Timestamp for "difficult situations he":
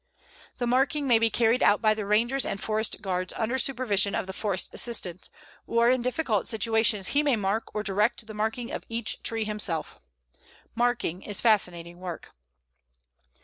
6.01-7.21